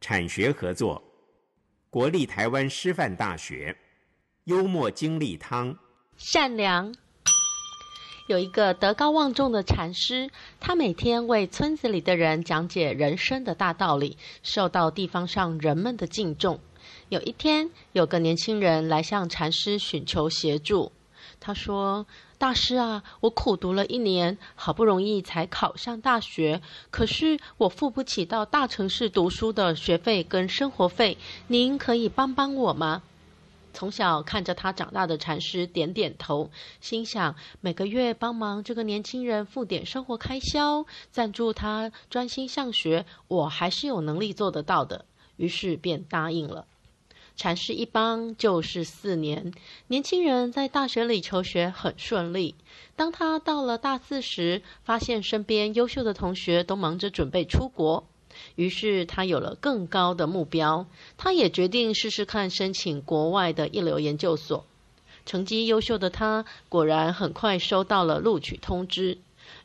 [0.00, 1.02] 产学合作，
[1.90, 3.76] 国立台湾师范大学，
[4.44, 5.76] 幽默经历汤，
[6.16, 6.94] 善良。
[8.28, 10.30] 有一个德高望重的禅师，
[10.60, 16.60] 他每天为村子里的人讲解人生的大道理，受到地方上人们的敬重。
[17.08, 20.92] 有一天，有个年轻人来向禅师寻求协助。
[21.40, 31.16] 他说：“大师啊，我苦读了一年，好不容易才考上大学，可是我付不起到大城市读书的学费跟生活费，
[31.46, 33.02] 您可以帮帮我吗？”
[33.74, 45.04] 从小看着他长大的禅师点点头，心想每个月帮忙这个年轻人付点生活开销，赞助他专心上学，我还是有能力做得到的。
[45.36, 46.66] 于是便答应了。
[47.38, 49.52] 禅师一帮就是四年，
[49.86, 52.56] 年轻人在大学里求学很顺利。
[52.96, 58.08] 当他到了大四时，发现身边优秀的同学都忙着准备出国，
[58.56, 60.86] 于是他有了更高的目标。
[61.16, 64.64] 他也决定试试看申请国外的一流研究所。
[65.24, 69.18] 成绩优秀的他果然很快收到了录取通知，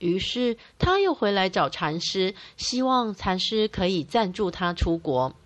[0.00, 5.36] 于是他又回来找禅师，希望禅师可以赞助他出国。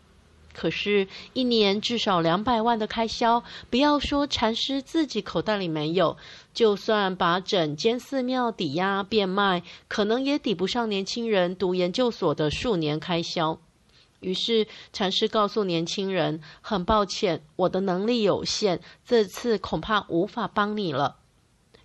[0.54, 6.16] 可是，一年至少两百万的开销，不要说禅师自己口袋里没有，
[6.54, 13.58] 就算把整间寺庙抵押变卖，可能也抵不上年轻人读研究所的数年开销。
[14.20, 21.16] 于是，禅师告诉年轻人：“很抱歉，我的能力有限，这次恐怕无法帮你了。”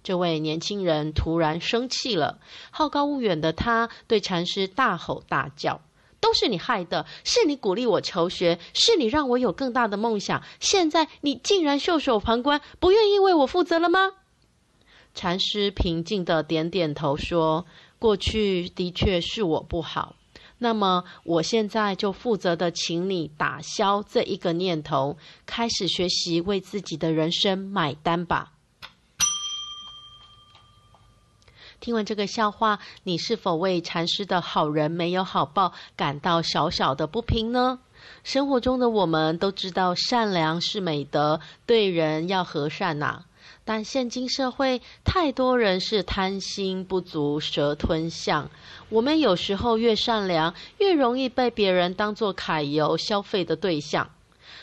[0.01, 2.39] 这位年轻人突然生气了，
[2.71, 5.81] 好高骛远的他对禅师大吼大叫。
[6.19, 10.43] 都是你害的，是你鼓励我求学，是你让我有更大的梦想。
[10.59, 14.13] 现在你竟然袖手旁观，不愿意为我负责了吗？
[15.15, 17.65] 禅师平静地点点头说
[17.97, 20.15] ：“过去的确是我不好，
[20.59, 28.53] 那么我现在就负责的，请你打消这一个念头，开始学习为自己的人生买单吧。”
[31.79, 37.79] 听完这个笑话，你是否为禅师的好人没有好报感到小小的不平呢？
[38.23, 43.25] 生活中的我们都知道善良是美德，对人要和善呐、啊。
[43.63, 48.49] 但现今社会太多人是贪心不足蛇吞象，
[48.89, 54.09] 我们有时候越善良，越容易被别人当作揩油消费的对象。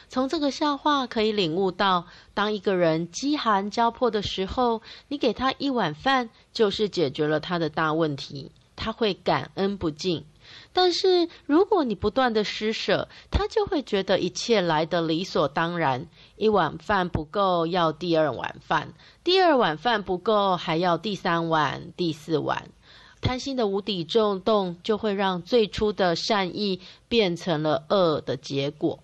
[0.09, 10.25] 从这个笑话可以领悟到，当一个人饥寒交迫的时候，你给他一碗饭，就是解决了他的大问题，他会感恩不尽。
[10.73, 16.07] 但是如果你不断的施舍，他就会觉得一切来得理所当然。
[16.37, 18.91] 一碗饭不够，要第二碗饭；
[19.25, 22.69] 第二碗饭不够，还要第三碗、第四碗。
[23.21, 29.01] 贪心的无底洞洞，就会让最初的善意变成了恶的结果。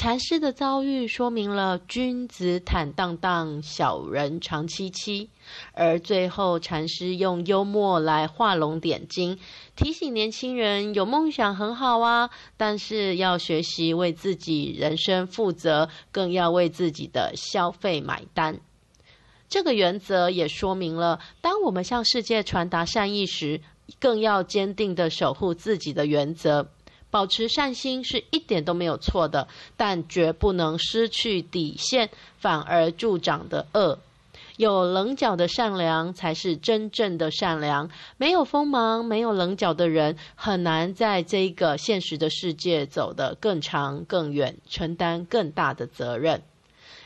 [0.00, 5.28] 禅师的遭遇说明了君子坦荡荡，小人长戚戚。
[5.74, 9.38] 而最后，禅师用幽默来画龙点睛，
[9.76, 18.58] 提醒年轻人有梦想很好啊，但是要学习为自己人生负责，更要为自己的消费买单。
[19.50, 23.60] 这个原则也说明了，当我们向世界传达善意时，
[23.98, 26.70] 更要坚定地守护自己的原则。
[27.10, 33.98] 保持善心是一点都没有错的，但绝不能失去底线，反而助长的恶。
[34.56, 37.90] 有棱角的善良才是真正的善良。
[38.18, 46.42] 没有锋芒、没有棱角的人，很难在这个现实的世界走得更长更远，承担更大的责任。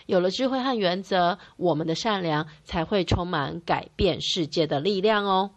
[0.07, 5.51] 有了智慧和原则，我们的善良才会充满改变世界的力量哦。